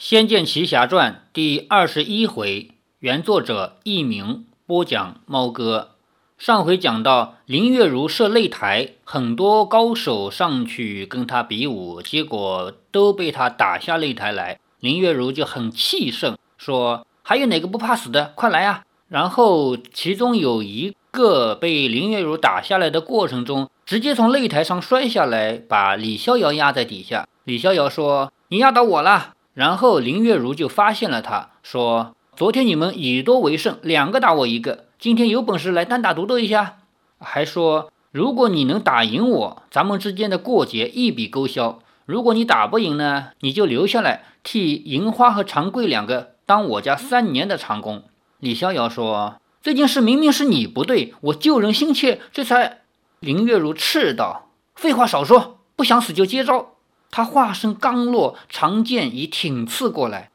[0.00, 5.90] 仙剑奇侠传》第二十一回，原作者佚名，播讲猫哥。
[6.38, 14.58] 上回讲到林月如设擂台，很多高手上去跟他比武，结果都被他打下擂台来。
[14.78, 18.32] 林月如就很气盛，说：“还有哪个不怕死的？
[18.34, 27.28] 快来啊！”然后其中有一个被林月如打下来的过程中，直接从擂台上摔下来，把李逍遥压在底下。
[27.44, 36.78] 李逍遥说：“你压倒我了。”然后林月如就发现了他，说：“昨天你们以多为胜，两个打我一个，今天有本事来单打独斗一下。”
[37.20, 48.04] 还说：“如果你能打赢我，咱们之间的过节一笔勾销；如果你打不赢呢，你就留下来替银花和长贵两个当我家三年的长工。”
[48.40, 52.78] 李逍遥说：“这件事明明是你不对，我救人心切，这才……”
[53.20, 56.76] 林月如斥道：“废话少说，不想死就接招。”
[57.10, 60.30] 他话声刚落，长剑已挺刺过来。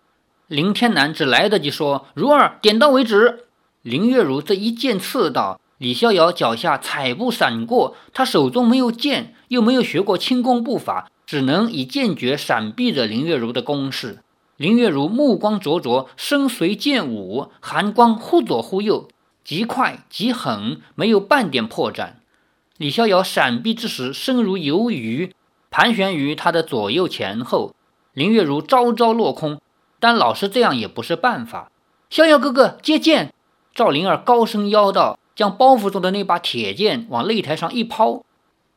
[0.48, 3.46] 林天南只来得及说：“如儿，点到为止。”
[3.82, 7.96] 林月如这一剑刺到李逍遥脚下，踩步闪过。
[8.14, 14.20] 他手中没有剑，又没有学过轻功步法，只能以剑诀闪避着林月如的攻势。
[14.58, 19.08] 林月如目光灼灼，身随剑舞，寒光忽左忽右，
[19.44, 22.14] 极快极狠，没有半点破绽。
[22.78, 25.34] 李逍遥闪避之时，身如游鱼。
[25.78, 27.76] 盘旋于他的左右前后，
[28.14, 29.60] 林月如招招落空，
[30.00, 31.70] 但老是这样也不是办法。
[32.10, 33.34] 逍遥哥哥接剑，
[33.74, 38.24] 赵灵儿高声邀道，将包袱中的那把铁剑往擂台上一抛，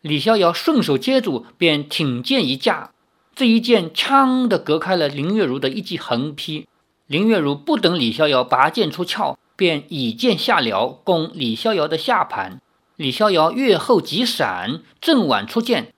[0.01, 2.91] 李逍遥顺手接住，便挺剑一架，
[3.33, 6.67] 这一剑枪的隔开了林月如的一记横劈。
[7.07, 12.61] 林月如不等李逍遥拔剑出鞘，便以剑下撩，攻李逍遥的下盘。
[12.97, 15.93] 李逍遥跃后急闪，正晚出剑。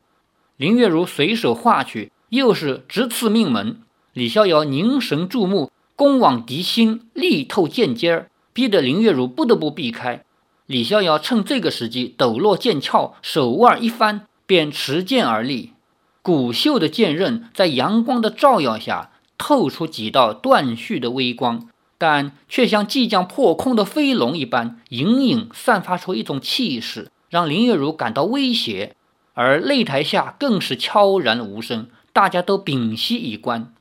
[0.61, 3.81] 林月如随手划去，又是直刺命门。
[4.13, 10.23] 李逍遥凝神注目，攻往敌心，力透剑尖儿，逼得林月如不得不避开。
[10.67, 15.73] 李逍遥趁这个时机抖落剑鞘，手腕一翻，便持剑而立。
[16.21, 28.95] 骨秀的剑刃在阳光的照耀下，透出几道断续的微光，但却像即将破空的飞龙一般，隐隐散发出一种气势，让林月如感到威胁。
[29.43, 33.73] 而擂台下更是悄然无声，大家都屏息以观。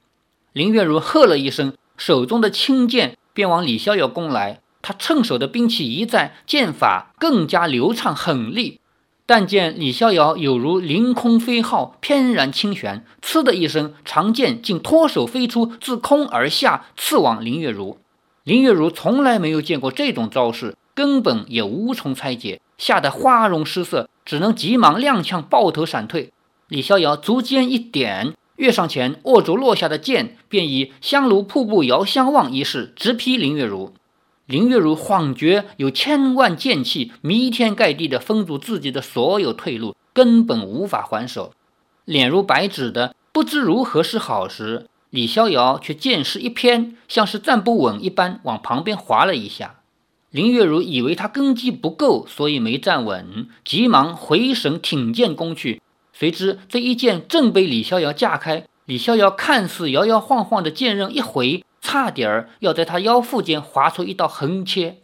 [0.53, 4.62] 林月如喝了一声，手中的青剑便往李逍遥攻来。
[4.81, 8.80] 他趁手的兵器一在，剑法更加流畅狠厉。
[9.25, 17.97] 但见李逍遥有如凌空飞号，翩然轻旋，呲的一声，长剑竟脱手飞出，自空而下，刺往林月如。
[18.46, 22.62] 林月如从来没有见过这种招式，根本也无从猜解。
[22.78, 26.31] 吓得花容失色，只能急忙踉跄抱头闪退。
[26.67, 33.91] 李逍遥足尖一点，跃上前握住落下的剑，便以香炉瀑布遥相望一式直劈林月如。
[34.45, 41.51] 林月如恍觉有千万剑气弥天盖地的封住自己的所有退路，根本无法还手，
[42.06, 49.78] 脸如白纸的不知如何是好时，李逍遥却剑势一偏，像是站不稳一般，往旁边滑了一下。
[50.31, 55.81] 林月如以为他根基不够，所以没站稳，急忙回神挺剑攻去。
[56.13, 64.97] 谁知这一剑正被李逍遥架开，李逍遥看似摇摇晃晃的剑刃一回，差点儿要在他腰腹间划出一道横切。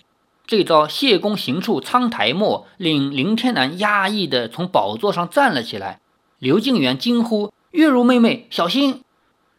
[0.46, 6.00] 这招谢公行处苍苔没，令林天南压抑地从宝座上站了起来。
[6.38, 9.02] 刘静元惊呼：“月如妹妹，小心！”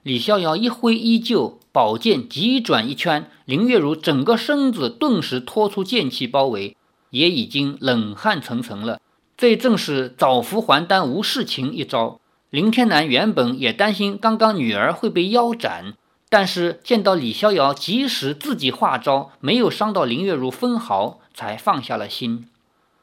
[0.05, 1.59] 李逍遥一挥衣袖。
[1.77, 6.75] 宝剑急转一圈，林月如整个身子顿时脱出剑气包围，
[7.11, 8.99] 也已经冷汗涔涔了。
[9.37, 12.19] 这正是早服还丹无事情一招。
[12.49, 15.93] 林天南原本也担心刚刚女儿会被腰斩，
[16.31, 22.49] 但是见到李逍遥及时自己化招，没有伤到林月如分毫，才放下了心。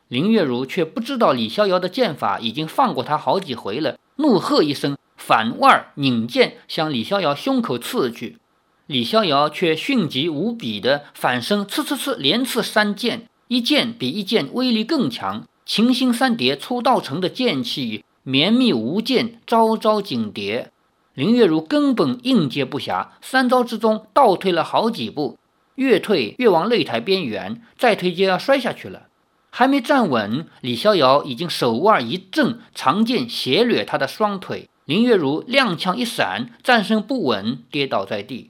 [0.08, 8.40] 林月如却不知道李逍遥的剑法已经放过他好几回了，怒喝一声，反腕拧剑向李逍遥胸口刺去。
[8.88, 15.48] 李逍遥却迅疾无比的反身，刺刺刺，连刺三剑，一剑比一剑威力更强。
[15.66, 20.72] 秦心三叠出道成的剑气绵密无间，招招紧叠。
[21.13, 25.38] 林月如根本应接不暇，三招之中倒退了好几步，
[25.75, 29.04] 越退越往擂台边缘，再退就要摔下去了。
[29.50, 34.68] 还没站稳，李逍遥已经手腕一震，长剑斜掠他的双腿。
[34.86, 38.50] 林月如踉跄一闪，站身不稳，跌倒在地。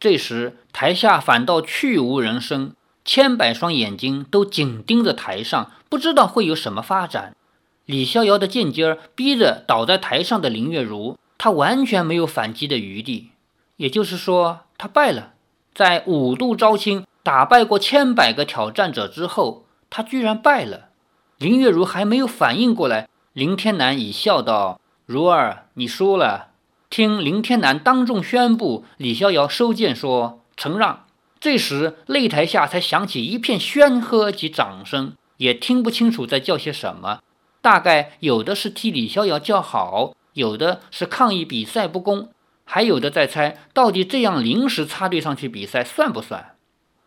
[0.00, 2.72] 这时，台下反倒去无人声，
[3.04, 7.36] 千百双眼睛都紧盯着台上，不知道会有什么发展。
[7.84, 13.32] 李逍遥的剑尖儿逼着倒在台上的林月如，他完全没有反击的余地。
[13.76, 15.32] 也就是说，他败了。
[15.74, 20.88] 在五度招亲打败过千百个挑战者之后，他居然败了。
[21.36, 26.48] 林月如还没有反应过来，林天南已笑道：“如儿，你输了。”
[26.90, 31.04] 听林天南当众宣布，李逍遥收剑说：“承让。”
[31.38, 37.20] 这时擂台下才响起一片喧喝及掌声，也听不清楚在叫些什么。
[37.62, 42.30] 大概有的是替李逍遥叫好，有的是抗议比赛不公。
[42.64, 46.56] 还有的在猜，到底这样临时插队上去比赛算不算？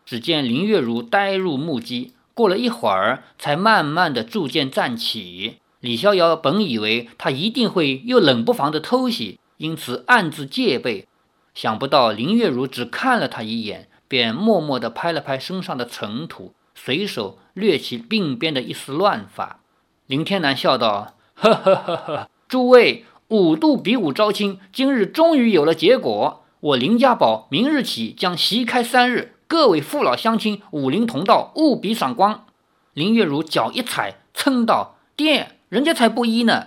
[0.06, 5.58] 只见林月如呆入木屐，过了一会儿，才慢慢的铸剑站起。
[5.80, 11.08] 李逍遥本以为他一定会又冷不防的偷袭，因此暗自戒备。
[11.54, 19.60] 想不到林月如只看了他一眼，便默默地拍了拍身上的尘土，随手掠起鬓边的一丝乱发。
[20.06, 26.44] 林天南笑道：“呵呵呵呵，诸位。”五度比武招亲，今日终于有了结果。
[26.60, 32.44] 我林家堡明日起将席开三日，各位父老乡亲、武林同道务必赏光。
[32.92, 36.66] 林月如脚一踩，噌道：“爹，人家才不依呢。”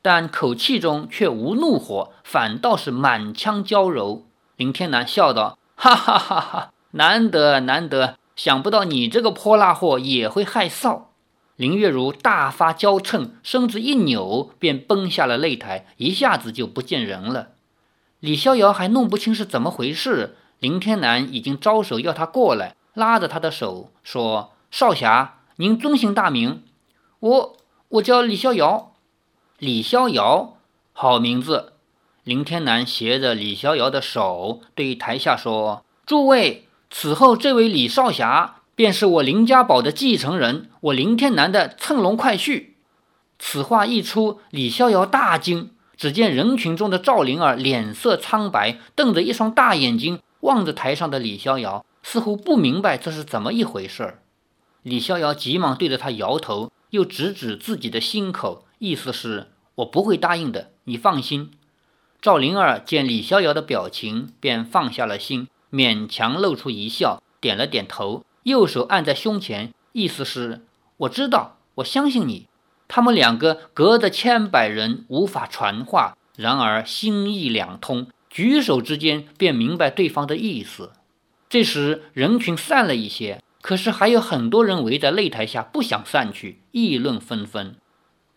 [0.00, 4.26] 但口气中却无怒火，反倒是满腔娇柔。
[4.56, 11.02] 林天南笑道：“哈哈哈哈，难得难得，想不到你这个泼辣货也会害臊。”
[11.56, 17.48] 林月如大发娇嗔，身子一扭，便奔下了擂台，一下子就不见人了。
[18.20, 26.62] 李逍遥还弄不清是怎么回事，林天南已经招手要他过来，拉着他的手说：“少侠，您尊姓大名？
[27.18, 27.56] 我
[27.88, 28.92] 我叫李逍遥。
[29.58, 30.56] 李逍遥，
[30.92, 31.72] 好名字。”
[32.22, 42.66] 林天南携着李逍遥的手，对台下说：“诸位，此后这位李少侠。”便是我林家堡的继承人，我林天南的乘龙快婿。
[43.36, 45.72] 此话一出，李逍遥大惊。
[45.96, 54.22] 只见人群中的赵灵儿脸色苍白，瞪着一双大眼睛望着台上的李逍遥，似乎不明白这是怎么一回事儿。
[54.84, 61.50] 李逍遥急忙对着他摇头，又指指自己的心口，意思是我不会答应的，你放心。
[62.20, 68.24] 赵灵儿见李逍遥的表情，便放下了心，勉强露出一笑，点了点头。
[68.44, 70.62] 右手按在胸前，意思是
[70.96, 72.46] 我知道，我相信你。
[72.88, 80.92] 他们两个隔着千百人无法传话，然而心意两通，举手之间便明白对方的意思。
[81.48, 87.76] 这时人群散了一些，可是还有很多人围在擂台下不想散去，议论纷纷。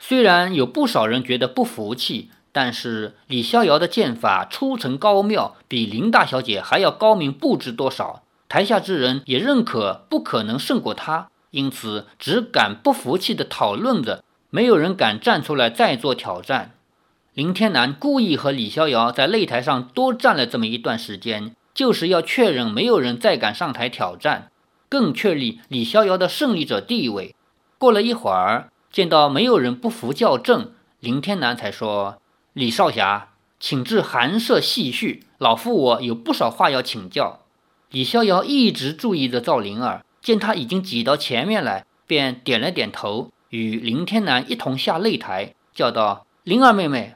[0.04, 8.24] 虽然有不少人觉得不服气，但是李逍遥的剑法出尘高妙，比林大小姐还要高明不知多少。
[8.50, 16.72] 台下之人也认可不可能胜过他，因此只敢不服气地讨论着，没有人敢站出来再做挑战。
[17.36, 24.50] 林天南故意和李逍遥在擂台上多站了这么一段时间，就是要确认没有人再敢上台挑战，
[24.90, 27.36] 更确立李逍遥的胜利者地位。
[27.78, 32.22] 过了一会儿，见到没有人不服校正，林天南才说
[32.54, 33.30] ：“李少侠，
[33.60, 37.40] 请至寒舍细叙，老夫我有不少话要请教。”
[37.90, 47.16] 李逍遥一直注意着赵灵儿，见他已经挤到前面来，便点了点头，与林天南一同下擂台，叫道：“灵儿妹妹。”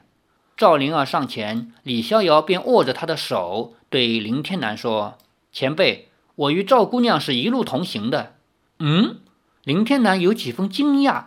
[0.56, 5.18] 赵灵儿上前，李逍遥便握着她的手，对林天南说
[5.52, 8.36] ：“前辈，我与赵姑娘是一路同行的。”
[8.80, 9.18] 嗯，
[9.64, 11.26] 林天南有几分惊讶，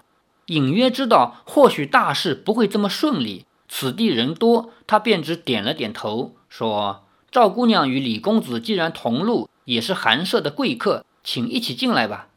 [0.49, 7.05] 隐约知道或许大事不会这么顺利，此地人多，他便只点了点头，说。
[7.31, 12.29] 赵姑娘与李公子既然同路，也是寒舍的贵客，请一起进来吧。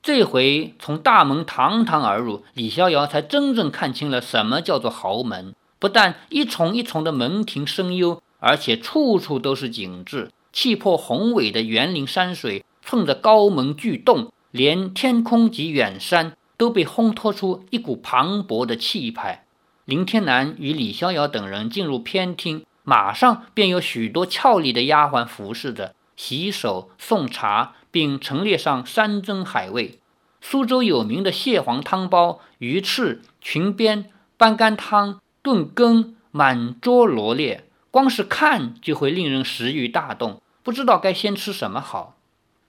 [0.00, 5.52] 这回从大门堂堂而入，李逍遥才真正看清了什么叫做豪门。
[5.80, 19.44] 不但一重一重的门庭深幽，而且处处都是景致，气魄宏伟的园林山水，冲着高门巨洞，连天空及远山都被烘托出一股磅礴的气派。
[19.84, 22.64] 林天南与李逍遥等人进入偏厅。
[22.88, 29.98] 马上便有许多俏丽的丫鬟服侍着，洗手送茶，并陈列上山珍海味。
[30.40, 42.14] 苏州有名的蟹黄汤包、鱼翅、裙边、斑干汤、炖羹满桌罗列，光是看就会令人食欲大动，不知道该先吃什么好。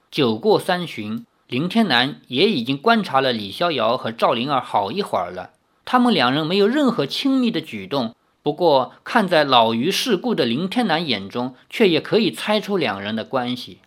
[0.10, 5.52] 酒过三巡，林天南也已经观察了李逍遥和赵灵儿好一会儿了，
[5.86, 8.14] 他们两人没有任何亲密的举动。
[8.44, 13.80] 不过，看在老于世故的林天南眼中，却也可以猜出两人的关系。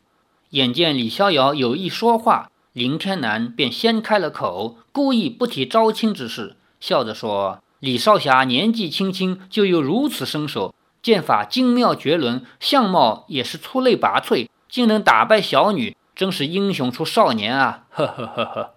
[0.50, 17.84] 眼见李逍遥有意说话，林天南便先开了口，故意不提招亲之事，笑着说：“李少侠年纪轻轻就有如此身手，剑法精妙绝伦，相貌也是出类拔萃，竟能打败小女，真是英雄出少年啊！
[17.88, 18.74] 呵呵呵呵。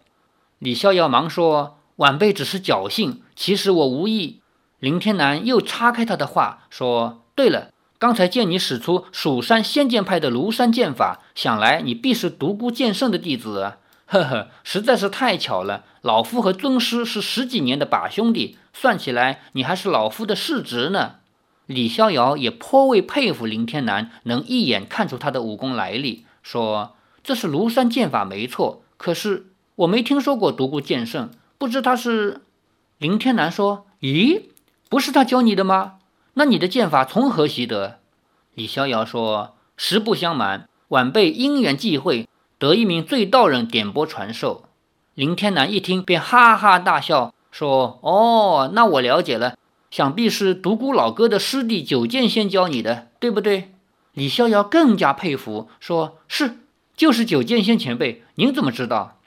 [0.60, 4.40] 李逍遥忙说：“晚辈只是侥幸，其实我无意。”
[4.80, 13.74] 林天南又岔开他的话说：“对了，刚才见你使出蜀山仙剑派的庐山剑法，想来你必是独孤剑圣的弟子。
[14.06, 15.84] 呵呵，实在是太巧了。
[16.00, 21.16] 老夫和尊师是十几年的把兄弟，算起来你还是老夫的世侄呢。”
[21.68, 32.42] 李逍遥也颇为佩服林天南能一眼看出他的武功来历，说：“这是庐山剑法没错，可是我没听说过独孤剑圣，不知他是。”
[33.00, 34.44] 林天南说：“咦，
[34.90, 35.96] 不是他教你的吗？
[36.36, 38.00] 那你的剑法从何习得？”
[38.54, 42.28] 李逍遥说：“实不相瞒，晚辈因缘际会，
[42.60, 44.66] 得一名醉道人点拨传授。”
[45.16, 49.58] 林天南一听便哈哈大笑，说：“哦，那我了解了。”
[49.92, 53.76] 想必是独孤老哥的师弟九剑仙教你的，对不对？
[54.14, 56.58] 李逍遥更加佩服，说是，
[56.96, 58.24] 就是九剑仙前辈。
[58.36, 59.20] 您怎么知道？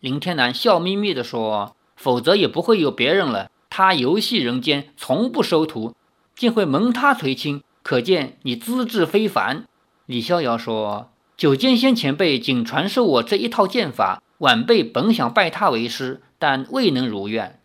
[0.00, 3.50] 林天南笑眯眯地说：“否则也不会有别人了。
[3.70, 5.94] 他游戏人间，从不收徒，
[6.34, 9.66] 竟会蒙他垂青，可见你资质非凡。”
[10.06, 17.60] 李逍遥说：“九剑仙前辈仅传授我这一套剑法，晚辈本想拜他为师，但未能如愿。”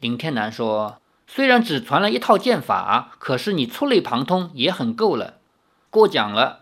[0.00, 0.98] 林天南说。
[1.34, 5.38] 虽然只传了一套剑法，可是你触类旁通也很够了。
[5.88, 6.60] 过奖了，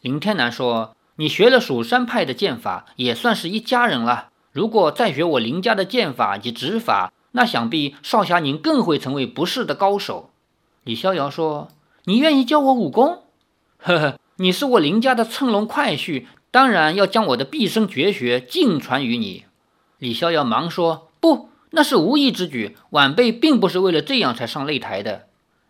[0.00, 4.30] 林天南说：“你学了蜀山派的剑法，也算是一家人了。
[4.52, 10.30] 如果再学我林家的剑法及指法，那想必少侠您更会成为不世的高手。”
[10.82, 11.68] 李逍遥说
[12.06, 13.24] ：“你愿意教我武功？
[13.76, 19.44] 呵呵，你是我林家的乘龙快婿，当然要将我的毕生绝学尽传于你。”
[20.00, 25.26] 李逍遥忙说：“不。”那是无意之举，晚辈并不是为了这样才上擂台的。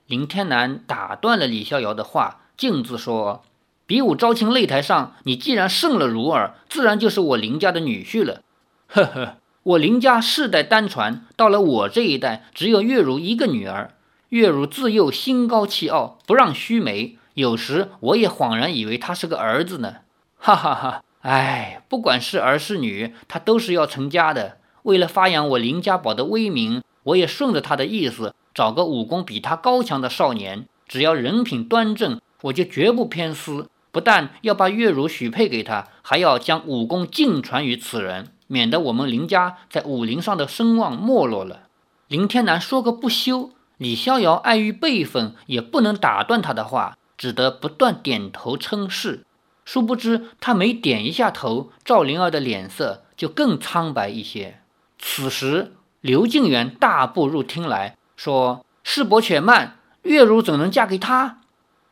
[0.06, 3.42] 林天南打断了李逍遥的话，径自说
[3.90, 8.42] ：“比武招亲擂台上，你既然胜了如儿，自然就是我林家的女婿了。”
[8.86, 13.94] 呵呵，我林家世代单传，到了我这一代，只有月如一个女儿。
[14.28, 19.96] 月如自幼心高气傲，不让须眉，有时我也恍然以为他是个儿子呢。
[20.38, 21.02] 哈哈哈！
[21.22, 24.58] 哎，不管是儿是女，他都是要成家的。
[24.84, 33.68] 为了发扬我林家宝的威名，我也顺着他的意思，找个武功比他高强的少年，只要人品端正，我就绝不偏私。
[33.92, 41.62] 不但要把月如许配给他，还要将武功尽传于此人，免得我们林家在武林上的声望没落了。
[42.08, 49.24] 林天南说个不休，李逍遥碍于辈分，也不能打断他的话，只得不断点头称是。
[49.64, 54.60] 殊不知他每点一下头，赵灵儿的脸色就更苍白一些。
[54.98, 61.39] 此时，刘敬元大步入厅来说：“世伯且慢，月如怎能嫁给他？”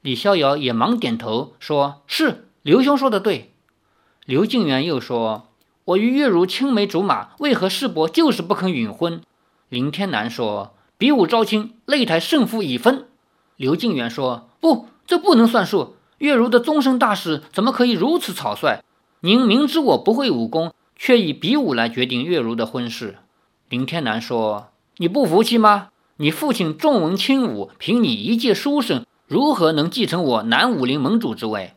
[0.00, 3.52] 李逍遥也忙点头说：“是，刘兄说的对。”
[4.26, 5.48] 刘敬元又说
[5.84, 9.20] ：“我与月如青梅竹马，为何师伯就是不肯允婚？”
[9.68, 13.06] 林天南说：“比武招亲，擂台胜负已分。”
[13.56, 15.96] 刘敬元说：“不，这不能算数。
[16.18, 18.82] 月如的终身大事，怎么可以如此草率？
[19.20, 23.18] 您明知我不会武功。”却以比武来决定月如的婚事。
[23.68, 25.90] 林天南说：“你不服气吗？
[26.16, 31.74] 你父亲重文轻武，凭你一介书生，如何能继承我南武林盟主之位？”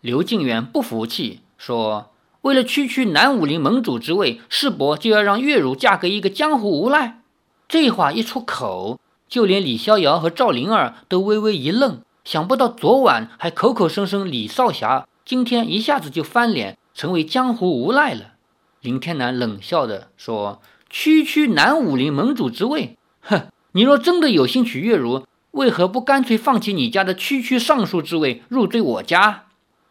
[0.00, 2.10] 刘敬元不服气，说
[2.42, 7.22] ：“为了区区南武林盟主之位，世伯就要让月如嫁给一个江湖无赖？”
[7.68, 12.00] 这话一出口，就连李逍遥和赵灵儿都微微一愣。
[12.24, 18.34] 想不到昨晚还口口声声李少侠，今天一下子就翻脸，成为江湖无赖了。
[18.80, 23.48] 林天南冷笑着说：“区区南武林盟主之位，哼！
[23.72, 29.44] 你若真的有心娶月如，为何不干脆放弃你家的区区尚书之位，入赘我家？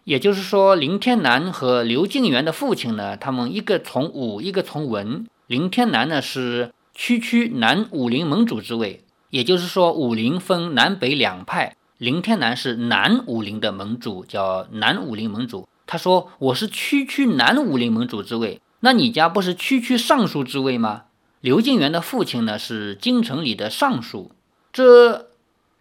[0.06, 5.28] 也就是说，林天南和刘敬元的父亲呢，他们一个从武，一个从文。
[5.48, 15.68] 林天南呢是区区南武林盟主之位，也就是说，武林分南北两派，林天南是南武林的盟主，叫南武林盟主。
[15.86, 21.04] 他说：我是区区南武林盟主之位。”那你家不是区区尚书之位吗？
[21.42, 24.32] 刘敬元的父亲呢是京城里的尚书，
[24.72, 25.29] 这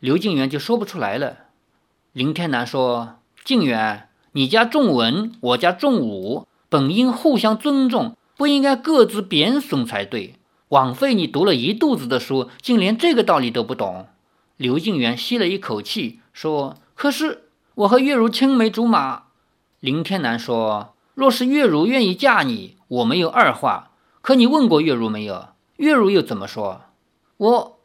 [0.01, 1.39] 刘敬元就说不出来了。
[2.13, 10.35] 林天南说：“敬元，你家重文，我家重武，本应互相尊重，不应该各自贬损才对。
[10.69, 14.07] 枉费你读了一肚子的书，竟连这个道理都不懂。”
[14.57, 19.25] 刘敬元吸了一口气说：“可是我和月如青梅竹马。”
[19.81, 23.91] 林天南说：“若是月如愿意嫁你。”我没有二话，
[24.23, 25.49] 可你问过月如没有？
[25.77, 26.83] 月如又怎么说？
[27.37, 27.78] 我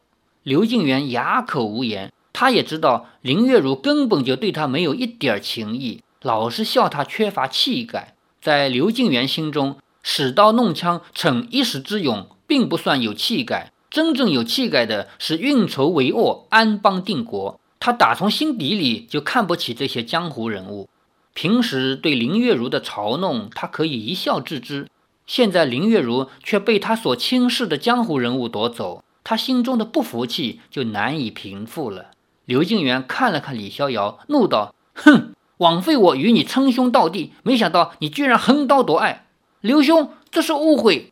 [0.44, 8.14] 刘敬元哑口无言，他也知道林月如根本就对他没有一点情意，老是笑他缺乏气概。
[8.42, 13.72] 在刘敬元心中，使刀弄枪逞一时之勇，并不算有气概。
[13.88, 17.58] 真正有气概的是运筹帷幄、安邦定国。
[17.80, 20.90] 他打从心底里就看不起这些江湖人物。
[21.32, 24.88] 平时对林月如的嘲弄，他可以一笑置之。
[25.26, 32.10] 现在林月如却被他所轻视的江湖人物夺走，他心中的不服气就难以平复了。
[32.44, 39.26] 刘敬元看了看李逍遥，怒道：“哼，枉费我与你称兄道弟，没想到你居然横刀夺爱。
[39.62, 41.10] 刘兄，这是误会。”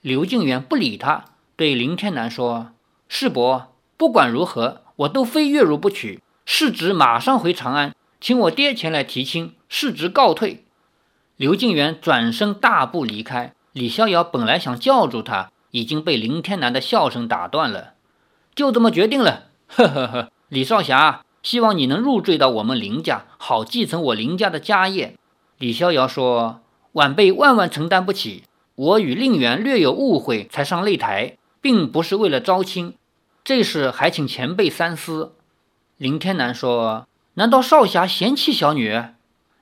[0.00, 2.72] 刘敬元不理他，对林天南说
[3.06, 6.22] ：“世伯，不管如何，我都非月如不娶。
[6.46, 9.54] 世侄马上回长安，请我爹前来提亲。
[9.68, 10.64] 世侄告退。”
[11.36, 13.52] 刘敬元转身大步离开。
[13.72, 17.94] 李逍遥本来想叫住他，已经被林天南的笑声打断了。
[18.54, 20.30] 就这么决定了，呵呵呵。
[20.48, 25.16] 李少侠，希望你能入赘到我们林家，好继承我林家的家业。
[25.58, 26.60] 李逍遥说
[26.92, 28.44] ：“晚辈万万承担不起。
[28.74, 32.94] 我与令媛略有误会，才上擂台，并不是为了招亲。
[33.44, 35.34] 这事还请前辈三思。”
[35.98, 39.00] 林天南说：“难道少侠嫌弃小女？”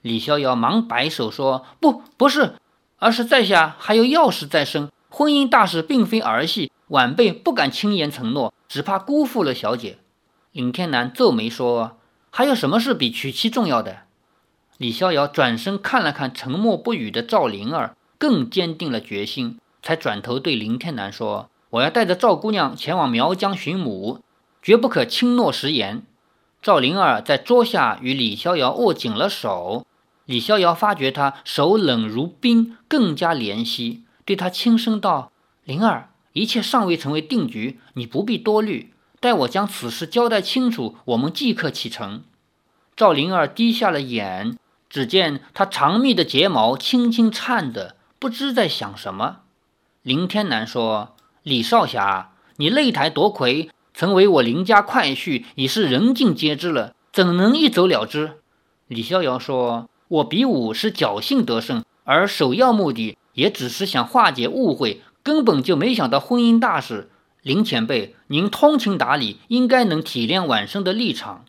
[0.02, 2.54] 李逍遥忙摆手说：“不，不是，
[2.98, 4.88] 而是在下还有要事在身，
[5.18, 9.98] 婚姻大事并非儿戏，晚辈不敢轻言承诺，只怕辜负了小姐。”
[10.54, 11.98] 尹天南皱眉说
[12.30, 14.02] ：“还有什么事比娶妻重要的？”
[14.78, 24.20] 李逍遥转身看了看沉默不语的赵灵儿，更坚定了决心，才转头对林天南说：“我要带着赵姑娘前往苗疆寻母，
[24.62, 26.04] 绝不可轻诺食言。”
[26.62, 29.84] 赵灵儿在桌下与李逍遥握紧了手。
[30.26, 35.32] 李逍遥发觉他手冷如冰，更加怜惜，对他轻声道
[35.64, 38.92] ：“灵儿，一切尚未成为定局，你不必多虑。
[39.20, 42.24] 待我将此事交代清楚，我们即刻启程。”
[42.94, 44.58] 赵灵儿低下了眼，
[44.90, 49.38] 只见他长密的睫毛轻轻颤的，不知在想什么。
[50.02, 58.42] 林天南说：“李少侠，你擂台夺魁，曾为我林家快婿，已是人尽皆知了，怎能一走了之？”
[58.88, 59.88] 李逍遥说。
[60.08, 67.08] 我比武是侥幸得胜，而首要目的也只是想化解误会，根本就没想到婚姻大事。
[67.42, 71.44] 林前辈，您通情达理，应该能体谅晚生的立场。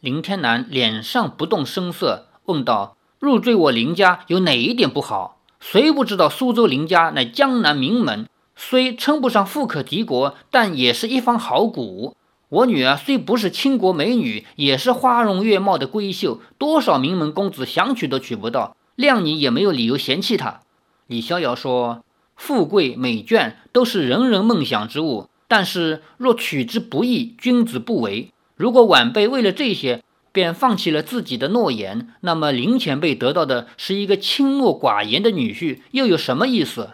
[0.00, 5.38] 林天南脸上不动声色，问道：“入赘我林家有哪一点不好？
[5.60, 12.16] 谁不知道苏州林家乃江南名门，虽称不上富可敌国，但也是一方好古。”
[12.50, 20.62] 我女儿虽不是倾国美女，也是花容月貌的闺秀，多少名门公子想娶都娶不到，谅你也没有理由嫌弃她。
[21.10, 22.04] 李逍遥说
[22.38, 28.30] ：“富贵美眷都是人人梦想之物，但是若取之不易，君子不为。
[28.54, 36.90] 如果晚辈为了这些便放弃了自己的诺言，那么林前辈得到的是一个清诺寡言的女婿，又有什么意思？”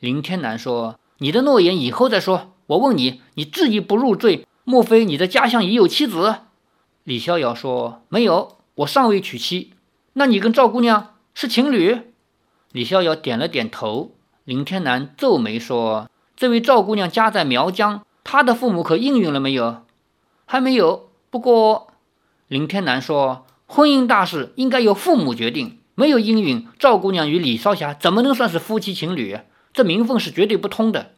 [0.00, 2.56] 林天南说：“你的诺言以后再说。
[2.66, 6.38] 我问你，你执意不入赘？”莫非你的家乡已有妻子？
[7.04, 9.70] 李逍遥说：“没有，我尚未娶妻。
[10.14, 12.00] 那你跟赵姑娘是情侣？”
[12.74, 14.16] 李逍遥点了点头。
[14.42, 19.84] 林天南皱眉说：“这位赵姑娘家在苗疆，她的父母可应允了没有？”
[20.44, 21.08] 还没有。
[21.30, 21.92] 不过，
[22.48, 29.38] 林天南说：“婚姻大事应该由父母决定，没有应允，赵姑娘与李少侠怎么能算是夫妻情侣？
[29.72, 31.12] 这名分是绝对不通的。”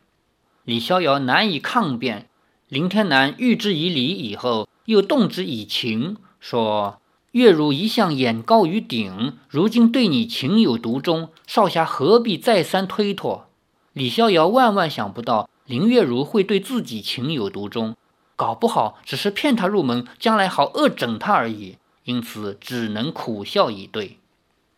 [0.65, 2.29] 李逍遥难以抗辩。
[2.69, 7.01] 林天南喻之以理以后，又动之以情，说
[7.37, 13.49] ：“月如一向眼高于顶，如今对你情有独钟，少侠何必再三推脱？”
[13.93, 17.95] 李逍遥万万想不到林月如会对自己情有独钟，
[18.37, 24.17] 搞不好只是骗他入门，将来好恶整他而已，因此只能苦笑以对。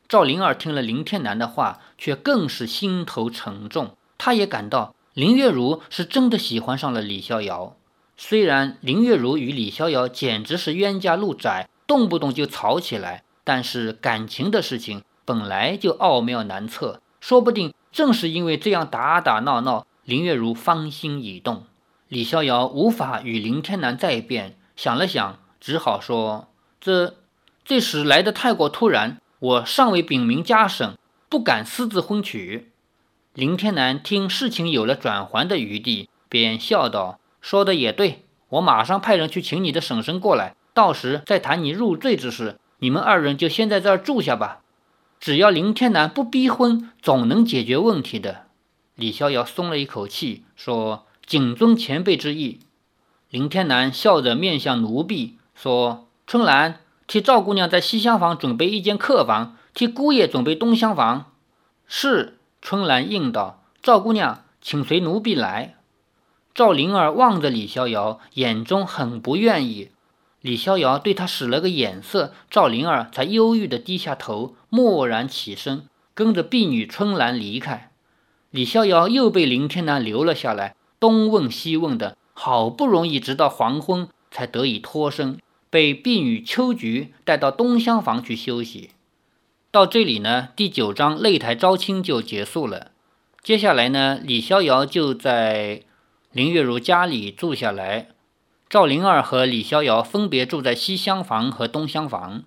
[0.08, 7.76] 赵灵儿听了林天南的话，却更是心头沉重，他也感到林月如是真的喜欢上了李逍遥。
[8.16, 21.64] 虽然林月如与李逍遥简直是冤家路窄，动不动就吵起来，但是感情的事情本来就奥妙难测，说不定正是因为这样打打闹闹，林月如芳心已动。
[22.08, 26.48] 李逍遥无法与林天南再辩，想了想，只好说
[26.78, 27.14] ：“这
[27.64, 30.96] 这时来的太过突然，我尚未禀明家省，
[31.30, 32.70] 不敢私自婚娶。”
[33.32, 37.18] 林天南听事情有了转圜的余地，便笑道。
[37.40, 42.60] 说的也对，我马上派人去请你的婶婶过来，到时再谈你入赘之事。
[42.78, 44.60] 你们二人就先在这儿住下吧，
[45.18, 48.44] 只要林天南不逼婚，总能解决问题的。
[48.94, 52.60] 李逍遥松了一口气，说：“谨遵前辈之意。”
[53.28, 61.32] 林天南笑着面向奴婢，说：“春兰，替赵姑娘在西厢房准备一间客房，替姑爷准备东厢房。”
[61.88, 62.38] 是。
[62.62, 65.74] 春兰应道：“赵姑娘，请随奴婢来。”
[66.54, 69.90] 赵灵儿望着李逍遥，眼中很不愿意。
[70.40, 77.90] 李逍遥对他使了个眼色，赵灵儿才忧郁地低下头，默然起身，跟着婢女春兰离开。
[78.50, 88.90] 李逍遥又被林天南留了下来，东问西问的，好不容易直到黄昏才得以脱身，被婢女秋菊带到东厢房去休息。
[89.70, 92.92] 到这里呢，第九章擂台招亲就结束了。
[93.42, 95.82] 接下来呢，李逍遥就在。
[96.30, 98.08] 林月如家里住下来，
[98.70, 102.42] 赵灵儿和李逍遥分别住在西厢房和东厢房。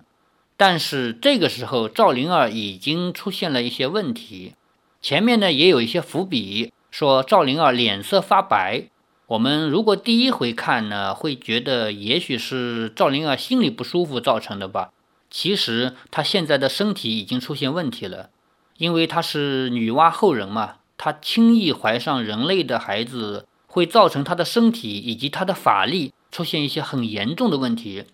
[0.56, 4.54] 但是这个时候，赵灵儿已经出现了一些问题。
[5.00, 8.84] 前面呢也有一些伏笔，说赵灵儿脸色发白。
[9.26, 14.90] 我们如果第一回看呢，会觉得也许是赵灵儿心里不舒服造成的吧。
[15.28, 18.30] 其实她现在的身体已经出现问题了，
[18.78, 23.46] 因为她是女娲后人嘛，她轻易怀上人类的孩子。
[23.72, 28.04] 会造成他的身体以及他的法力出现一些很严重的问题。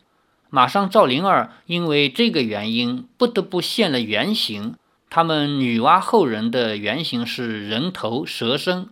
[0.51, 4.77] 马上赵灵儿因为这个原因不得不现了原形。
[5.11, 8.87] 他们女娲后人的原型是人头蛇身。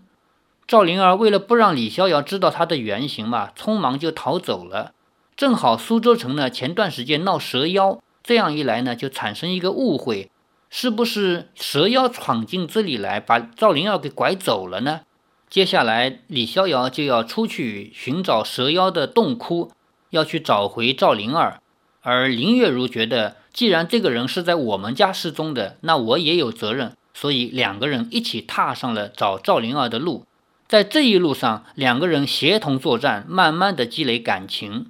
[0.66, 4.92] 赵灵儿为了不让李逍遥知道她的原型嘛，匆忙就逃走了。
[5.36, 10.32] 正好苏州城呢前段时间闹蛇妖，这样一来呢就产生一个误会，
[10.68, 15.02] 是不是蛇妖闯进这里来把赵灵儿给拐走了呢？
[15.48, 19.70] 接下来，李逍遥就要出去寻找蛇妖的洞窟，
[20.10, 21.60] 要去找回赵灵儿。
[22.02, 30.26] 而林月如觉得，既然这个人是在我们家失踪的，那我也有责任，所以两个人一起踏上了找赵灵儿的路。
[30.68, 34.86] 在这一路上，两个人协同作战，慢慢的积累感情。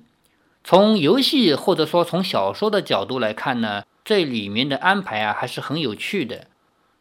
[0.65, 6.47] 从游戏或者说从小说的角度来看呢，这里面的安排啊，还是很有趣的。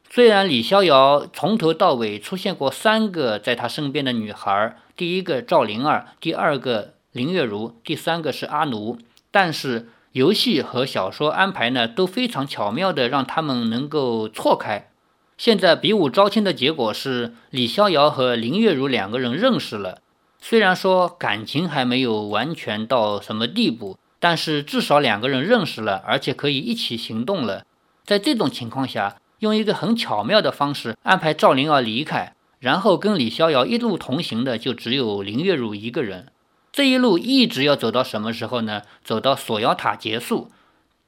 [0.09, 8.97] 虽然李逍遥从头到尾出现过三个在他身边的女孩，第一个赵灵儿，第二个林月如，第三个是阿奴，
[9.29, 14.89] 但是游戏和小说安排呢都非常巧妙的让他们能够错开。
[15.37, 19.99] 现在比武招亲的结果是李逍遥和林月如两个人认识了，
[20.39, 27.65] 虽然说感情还没有完全到什么地步，但是至少两个人认识了，而且可以一起行动了。
[28.05, 29.17] 在这种情况下。
[29.39, 36.27] 用一个很巧妙的方式安排赵灵儿离开，然后跟李逍遥一路同行的就只有林月如一个人。
[36.71, 38.81] 这一路一直要走到什么时候呢？
[39.03, 40.51] 走到锁妖塔结束，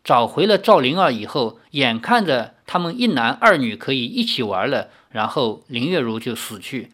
[0.03, 6.91] 找回了赵灵儿以后，眼看着他们一男二女可以一起玩了，然后林月如就死去，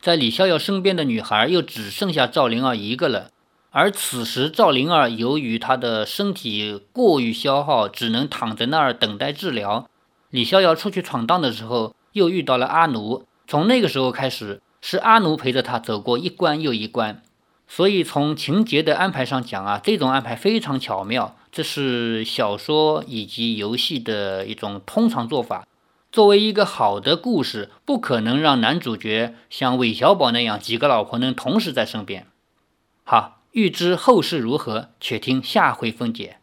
[0.00, 3.30] 在李逍遥身边的女孩又只剩下赵灵儿一个了。
[3.70, 9.90] 而此时赵灵儿由于她的身体过于消耗，只能躺在那儿等待治疗。
[10.30, 13.24] 李逍遥出去闯荡的时候，又遇到了阿奴。
[13.46, 17.22] 从那个时候开始，是阿奴陪着他走过一关又一关。
[17.68, 25.66] 所以从情节的安排上讲啊，这种安排非常巧妙，这是小说以及游戏的一种通常做法。
[26.12, 32.26] 作为一个好的故事，不可能让男主角像韦小宝那样几个老婆能同时在身边。
[33.04, 36.38] 好，欲知后事如何，且听下回分解。